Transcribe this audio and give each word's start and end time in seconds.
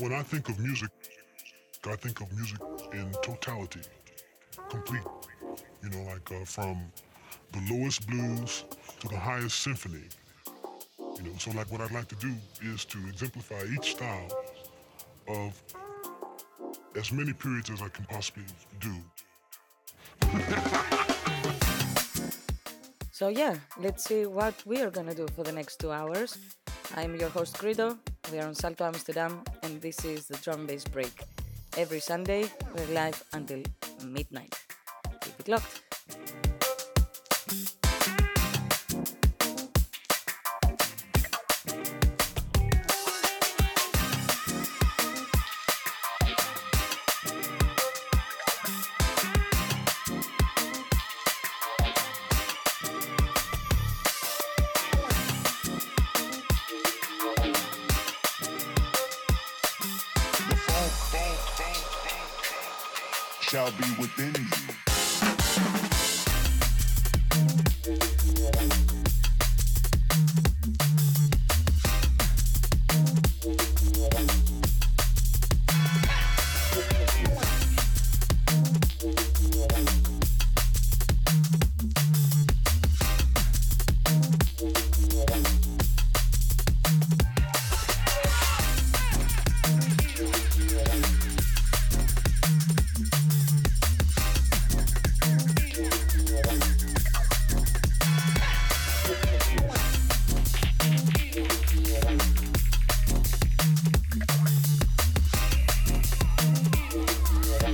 when 0.00 0.12
I 0.14 0.22
think 0.22 0.48
of 0.48 0.58
music, 0.58 0.88
I 1.86 1.94
think 1.96 2.20
of 2.20 2.32
music 2.32 2.58
in 2.92 3.12
totality, 3.22 3.80
complete. 4.70 5.02
You 5.82 5.90
know, 5.90 6.02
like 6.04 6.30
uh, 6.32 6.44
from 6.44 6.90
the 7.52 7.74
lowest 7.74 8.06
blues 8.06 8.64
to 9.00 9.08
the 9.08 9.18
highest 9.18 9.60
symphony. 9.60 10.04
You 11.16 11.22
know, 11.24 11.32
so 11.38 11.50
like 11.52 11.70
what 11.70 11.82
I'd 11.82 11.90
like 11.90 12.08
to 12.08 12.14
do 12.16 12.32
is 12.62 12.84
to 12.86 12.98
exemplify 13.08 13.64
each 13.74 13.92
style 13.92 14.28
of 15.28 15.62
as 16.96 17.12
many 17.12 17.32
periods 17.32 17.70
as 17.70 17.82
I 17.82 17.88
can 17.88 18.06
possibly 18.06 18.44
do. 18.80 18.94
so 23.12 23.28
yeah, 23.28 23.56
let's 23.78 24.04
see 24.04 24.24
what 24.24 24.54
we 24.64 24.80
are 24.80 24.90
gonna 24.90 25.14
do 25.14 25.26
for 25.34 25.44
the 25.44 25.52
next 25.52 25.78
two 25.78 25.92
hours. 25.92 26.38
I'm 26.96 27.16
your 27.16 27.28
host 27.28 27.58
Grido. 27.58 27.98
We 28.30 28.38
are 28.38 28.46
on 28.46 28.54
Salto 28.54 28.84
Amsterdam, 28.84 29.42
and 29.64 29.80
this 29.80 30.04
is 30.04 30.26
the 30.26 30.36
drum 30.36 30.66
bass 30.66 30.84
break. 30.84 31.24
Every 31.76 31.98
Sunday, 31.98 32.44
we're 32.76 32.94
live 32.94 33.24
until 33.32 33.62
midnight. 34.04 34.54
Keep 35.20 35.40
it 35.40 35.48
locked. 35.48 35.79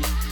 Bye. 0.03 0.26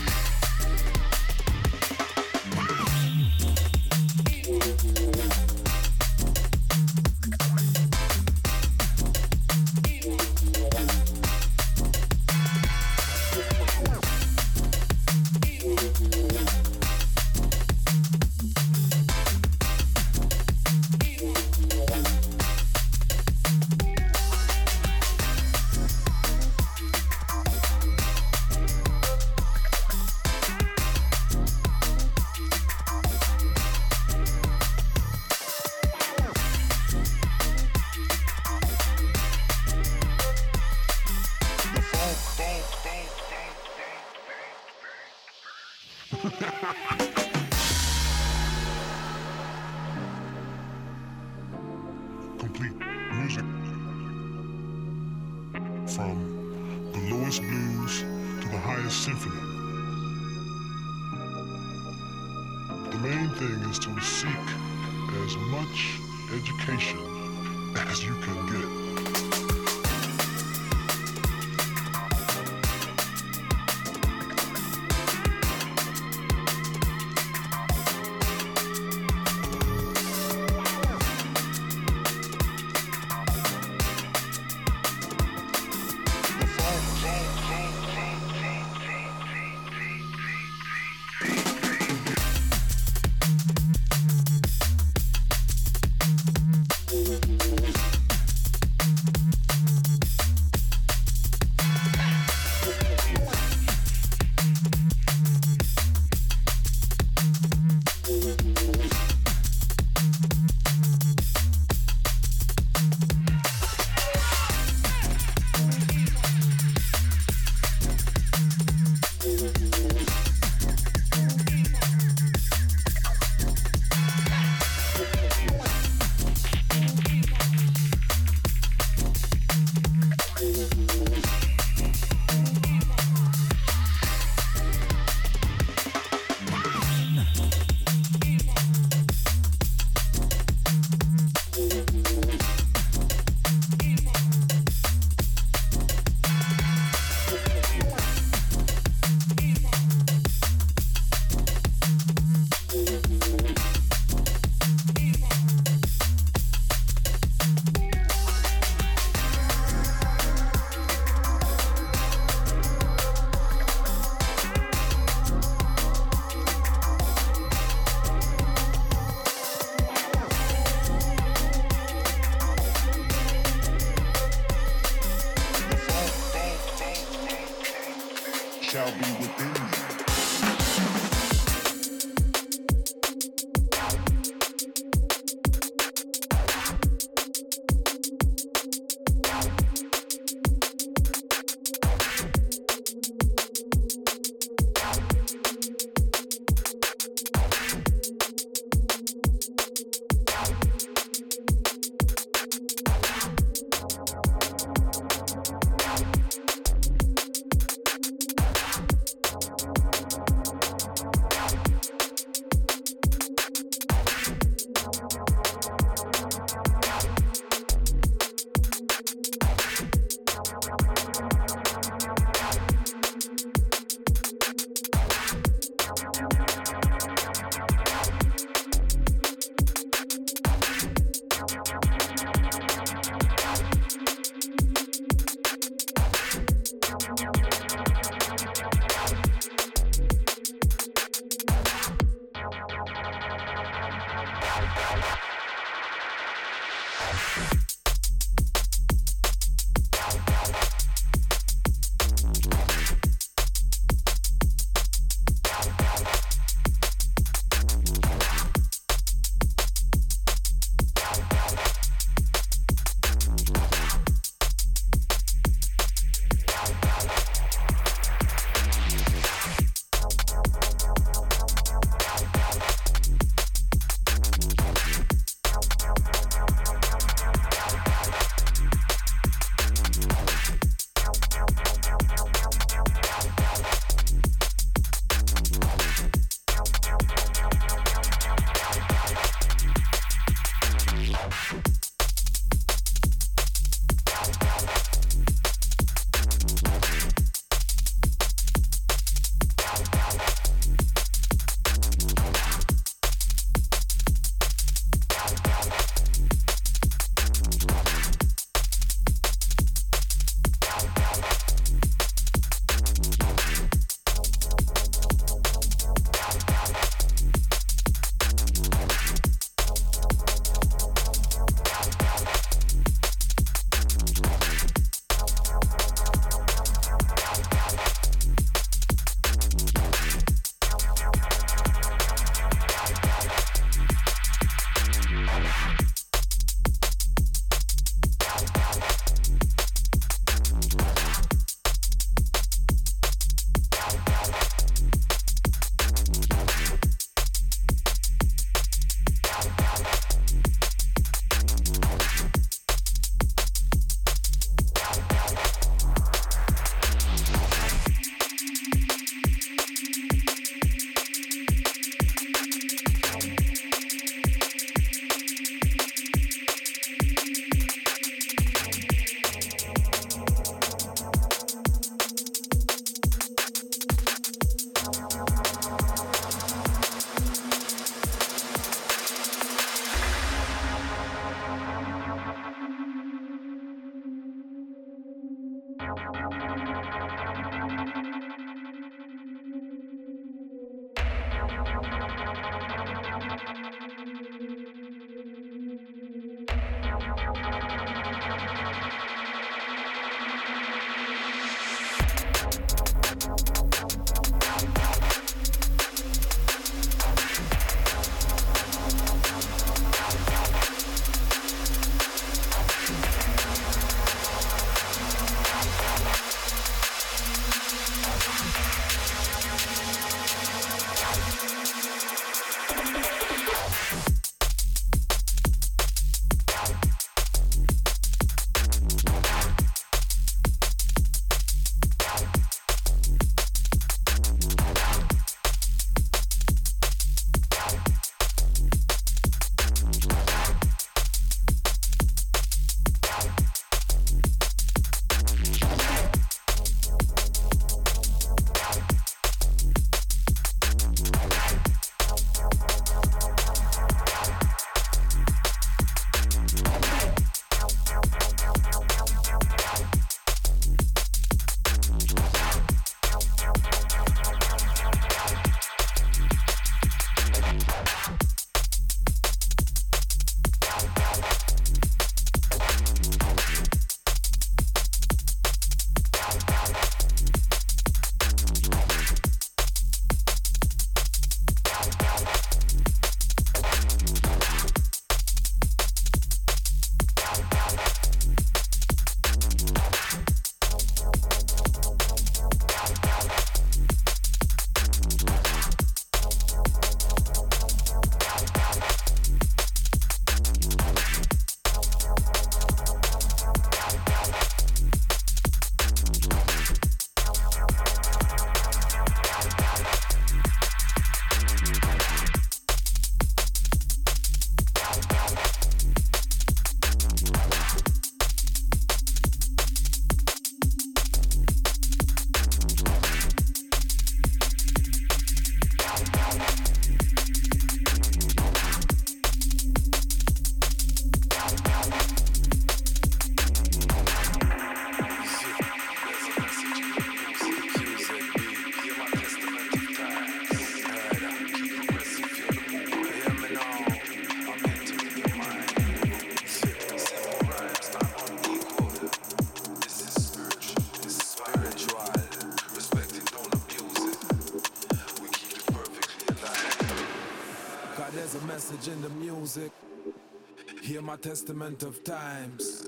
Testament 561.17 561.83
of 561.83 562.03
times. 562.03 562.87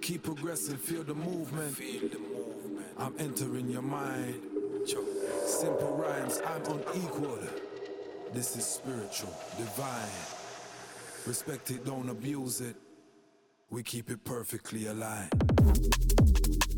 Keep 0.00 0.24
progressing, 0.24 0.76
feel 0.76 1.02
the 1.02 1.14
movement. 1.14 1.76
Feel 1.76 2.08
the 2.08 2.18
movement. 2.18 2.86
I'm 2.98 3.14
entering 3.18 3.68
your 3.68 3.82
mind. 3.82 4.40
Simple 5.46 5.96
rhymes, 5.96 6.40
I'm 6.46 6.62
unequal. 6.64 7.38
This 8.32 8.56
is 8.56 8.64
spiritual, 8.64 9.34
divine. 9.58 10.08
Respect 11.26 11.70
it, 11.70 11.84
don't 11.84 12.08
abuse 12.08 12.60
it. 12.60 12.76
We 13.68 13.82
keep 13.82 14.10
it 14.10 14.24
perfectly 14.24 14.86
aligned. 14.86 16.69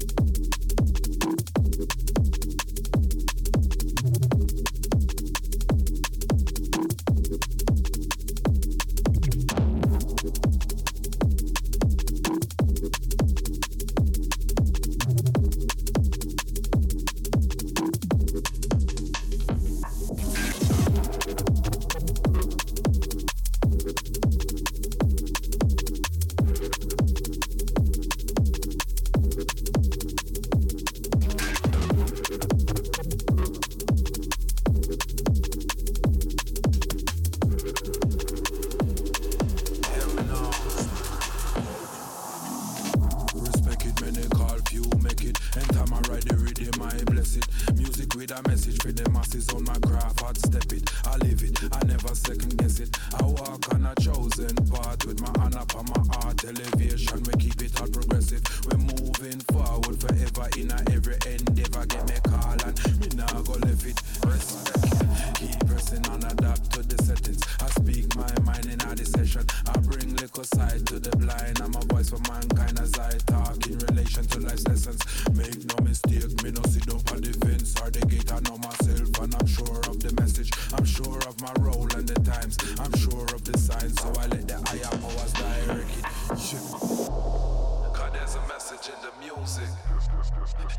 side 70.44 70.86
to 70.86 70.98
the 70.98 71.14
blind. 71.16 71.60
I'm 71.60 71.74
a 71.74 71.84
voice 71.92 72.10
for 72.10 72.20
mankind 72.30 72.80
as 72.80 72.94
I 72.98 73.10
talk 73.26 73.66
in 73.66 73.78
relation 73.90 74.24
to 74.26 74.40
life's 74.40 74.66
lessons. 74.66 75.00
Make 75.34 75.64
no 75.70 75.76
mistake, 75.84 76.30
me 76.42 76.50
no 76.50 76.62
see 76.68 76.82
the 76.82 76.98
fence 77.44 77.74
or 77.80 77.90
the 77.90 78.02
gate. 78.06 78.30
I 78.32 78.40
know 78.46 78.58
myself 78.58 79.08
and 79.22 79.34
I'm 79.34 79.46
sure 79.46 79.78
of 79.86 80.00
the 80.02 80.12
message. 80.20 80.50
I'm 80.74 80.84
sure 80.84 81.18
of 81.28 81.40
my 81.40 81.52
role 81.60 81.88
and 81.94 82.08
the 82.08 82.18
times. 82.22 82.58
I'm 82.80 82.92
sure 82.98 83.26
of 83.34 83.44
the 83.44 83.56
signs, 83.58 84.00
so 84.00 84.08
I 84.18 84.26
let 84.26 84.48
the 84.48 84.58
higher 84.66 84.94
powers 84.98 85.32
direct 85.32 85.90
it. 85.98 86.06
Yeah. 86.50 87.92
God, 87.94 88.10
there's 88.14 88.34
a 88.34 88.44
message 88.48 88.90
in 88.90 88.98
the 89.02 89.12
music. 89.22 89.68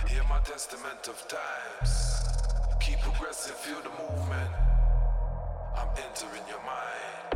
Hear 0.07 0.23
my 0.29 0.39
testament 0.43 1.07
of 1.07 1.17
times. 1.27 1.91
Keep 2.81 2.99
progressing, 2.99 3.55
feel 3.55 3.81
the 3.81 3.93
movement. 3.95 4.51
I'm 5.77 5.89
entering 5.97 6.43
your 6.49 6.61
mind. 6.65 7.32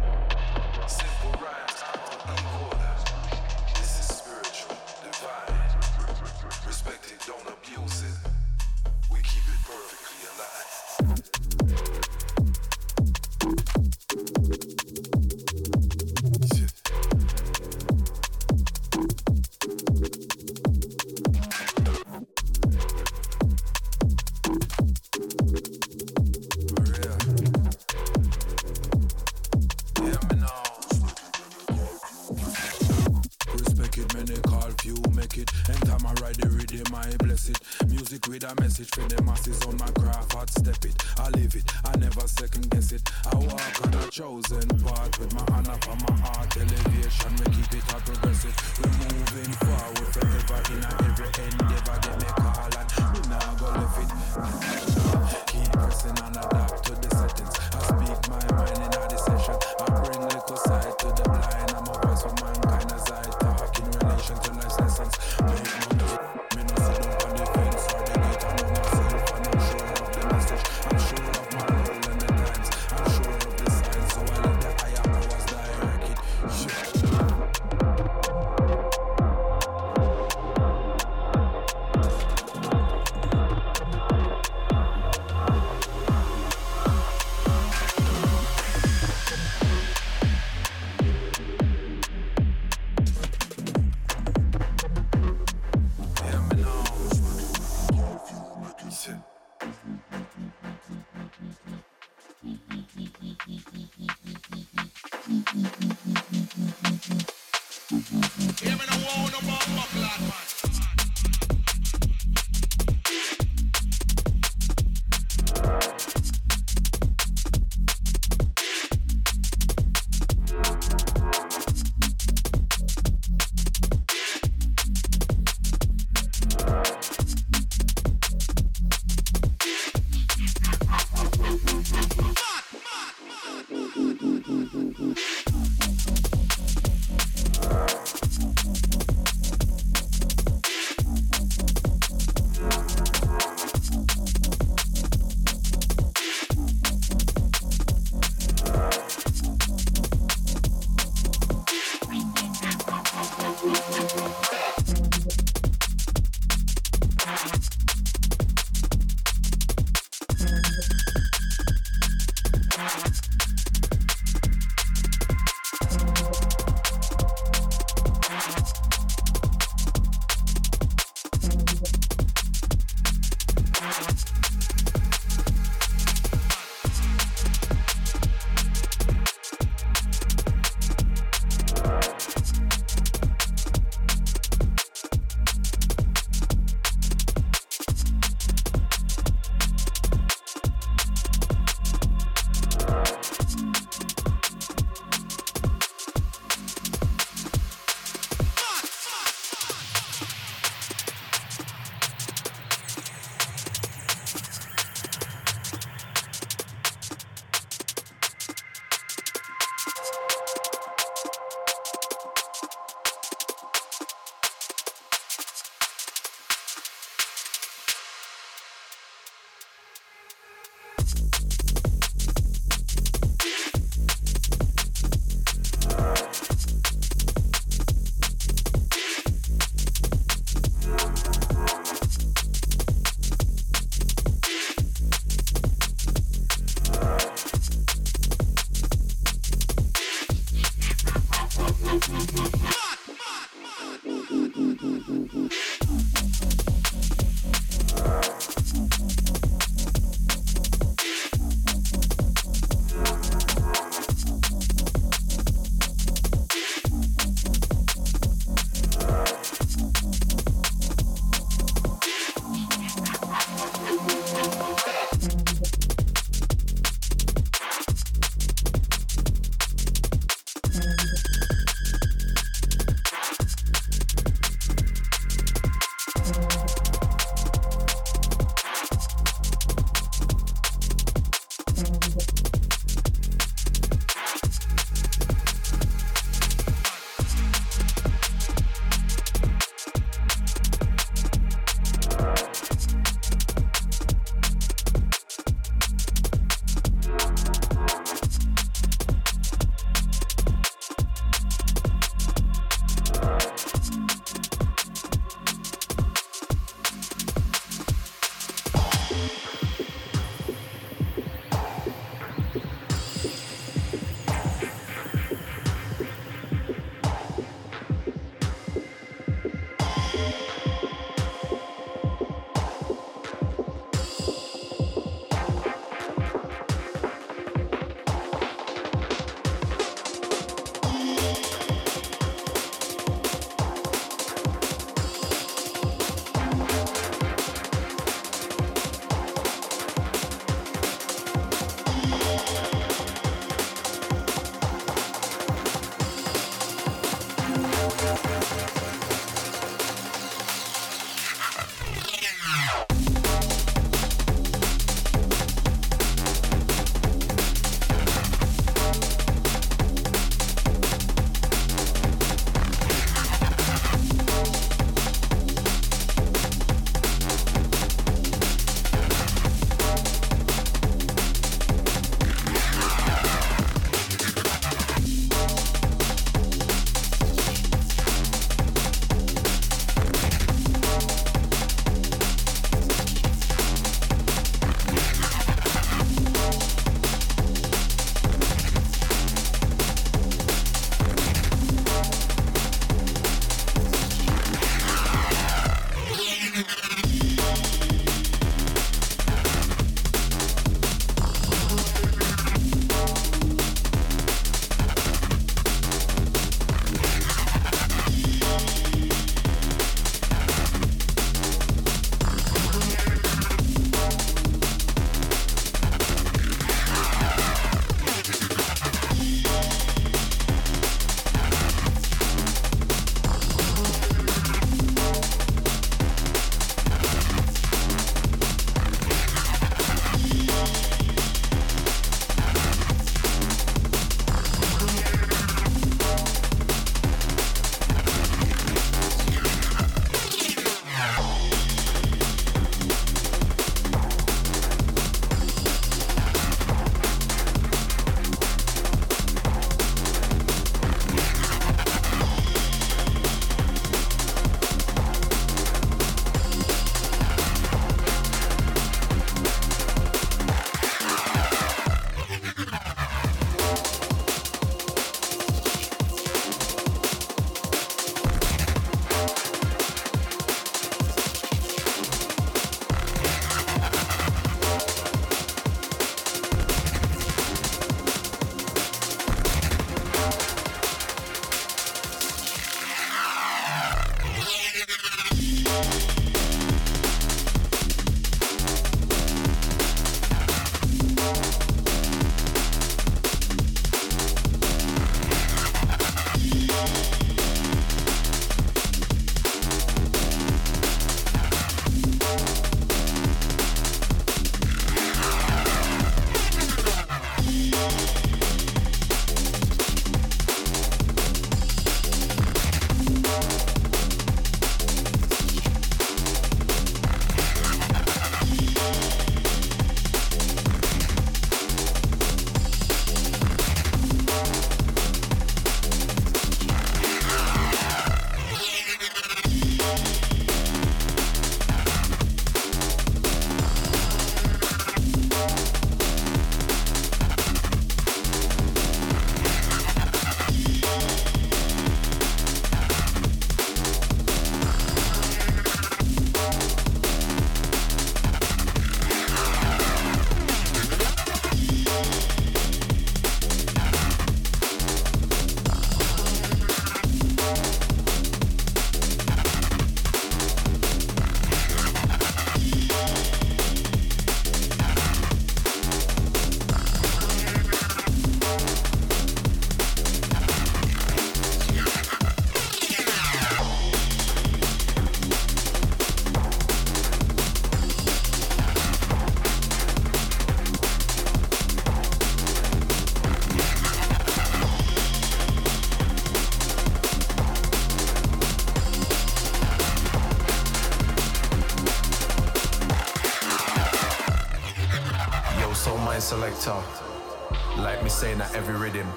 Like 596.68 598.04
me 598.04 598.10
saying 598.10 598.40
that 598.40 598.54
every 598.54 598.76
rhythm. 598.76 599.08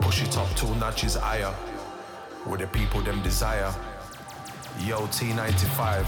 Push 0.00 0.22
it 0.22 0.36
up 0.36 0.48
two 0.56 0.74
notches 0.74 1.14
higher. 1.14 1.54
With 2.46 2.60
the 2.60 2.66
people 2.66 3.00
them 3.00 3.22
desire. 3.22 3.72
Yo 4.80 5.06
T95. 5.06 6.04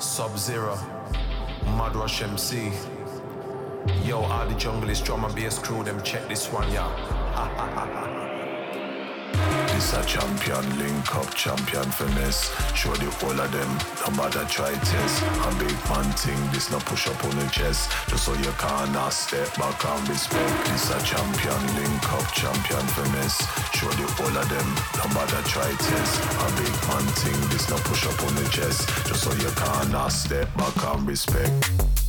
Sub 0.00 0.36
Zero. 0.36 0.76
Mud 1.76 1.94
Rush 1.94 2.22
MC. 2.22 2.72
Yo, 4.04 4.22
all 4.22 4.48
the 4.48 4.54
jungle 4.56 4.90
is 4.90 5.00
drum 5.00 5.24
and 5.24 5.34
bass 5.34 5.58
crew, 5.58 5.84
them 5.84 6.02
check 6.02 6.26
this 6.28 6.48
one, 6.48 6.70
yeah. 6.72 7.96
A 9.92 10.04
champion, 10.04 10.78
link 10.78 11.16
up 11.16 11.34
champion 11.34 11.90
finesse. 11.90 12.54
Show 12.76 12.94
the 12.94 13.10
whole 13.18 13.38
of 13.38 13.50
them, 13.50 13.70
no 14.06 14.16
matter 14.16 14.44
try 14.46 14.72
test. 14.72 15.22
A 15.22 15.50
big 15.58 15.74
man 15.90 16.06
thing, 16.14 16.38
this 16.52 16.70
no 16.70 16.78
push 16.78 17.08
up 17.08 17.24
on 17.24 17.34
the 17.36 17.46
chest. 17.50 17.90
Just 18.06 18.24
so 18.24 18.32
you 18.34 18.52
can't 18.56 19.12
step 19.12 19.52
back 19.56 19.84
and 19.84 20.08
respect. 20.08 20.64
This 20.66 20.90
a 20.90 20.98
champion, 21.02 21.60
link 21.74 22.12
up 22.12 22.26
champion 22.32 22.86
finesse. 22.94 23.42
Show 23.74 23.90
the 23.98 24.06
whole 24.14 24.36
of 24.38 24.48
them, 24.48 24.68
no 24.94 25.06
matter 25.12 25.42
try 25.48 25.70
test. 25.82 26.22
A 26.22 26.46
big 26.54 26.74
man 26.86 27.06
thing, 27.18 27.40
this 27.50 27.68
no 27.68 27.76
push 27.82 28.06
up 28.06 28.22
on 28.22 28.34
the 28.36 28.48
chest. 28.48 28.88
Just 29.06 29.24
so 29.24 29.32
you 29.42 29.50
can't 29.58 30.12
step 30.12 30.48
back 30.56 30.94
and 30.94 31.06
respect. 31.06 31.99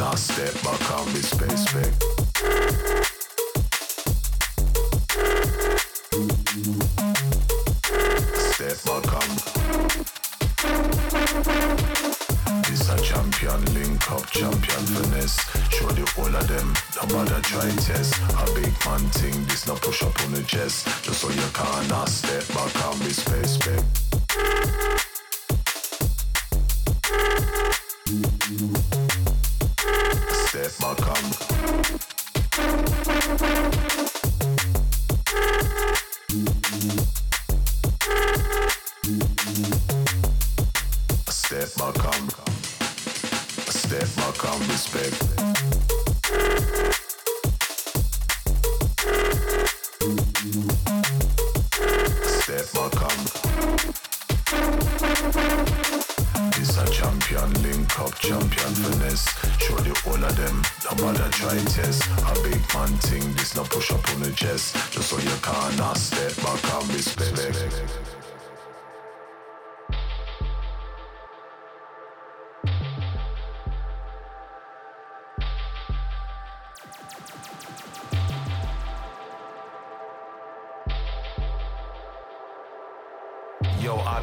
Can't 0.00 0.18
step 0.18 0.54
back 0.62 0.90
and 0.92 1.14
respect, 1.14 1.52
respect. 1.52 1.59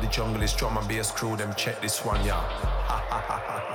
The 0.07 0.13
jungle 0.13 0.41
is 0.41 0.53
drum 0.53 0.77
and 0.77 0.87
bass 0.87 1.11
crew, 1.11 1.35
them 1.35 1.53
check 1.55 1.81
this 1.81 2.05
one, 2.05 2.23
yeah. 2.25 2.39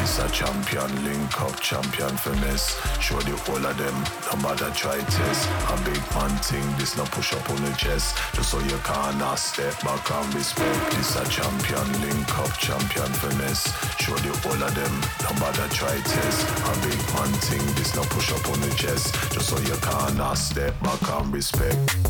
This 0.00 0.18
a 0.18 0.28
champion, 0.30 1.04
link 1.04 1.40
up, 1.42 1.60
champion 1.60 2.16
finesse. 2.16 2.80
Show 3.00 3.20
the 3.20 3.36
whole 3.44 3.64
of 3.64 3.76
them, 3.76 3.94
no 4.32 4.48
matter 4.48 4.70
try 4.70 4.98
test. 4.98 5.48
A 5.68 5.76
big 5.84 6.00
man 6.16 6.32
thing, 6.40 6.64
this 6.78 6.96
no 6.96 7.04
push 7.04 7.34
up 7.34 7.50
on 7.50 7.62
the 7.62 7.72
chest. 7.76 8.16
Just 8.32 8.50
so 8.50 8.58
you 8.60 8.78
can't 8.82 9.38
step 9.38 9.76
back 9.84 10.10
and 10.10 10.34
respect. 10.34 10.90
This 10.92 11.16
a 11.16 11.24
champion, 11.28 11.88
link 12.00 12.38
up, 12.38 12.52
champion 12.56 13.12
finesse. 13.20 13.68
Show 14.00 14.16
the 14.16 14.32
whole 14.40 14.62
of 14.62 14.74
them, 14.74 14.94
no 15.28 15.30
matter 15.38 15.68
try 15.74 15.96
test. 16.00 16.40
A 16.48 16.72
big 16.80 17.00
man 17.12 17.32
thing, 17.44 17.66
this 17.76 17.94
no 17.94 18.02
push 18.04 18.32
up 18.32 18.48
on 18.48 18.60
the 18.62 18.72
chest. 18.74 19.12
Just 19.32 19.50
so 19.50 19.58
you 19.60 19.76
can't 19.84 20.38
step 20.38 20.72
back 20.80 21.02
and 21.20 21.32
respect. 21.32 22.09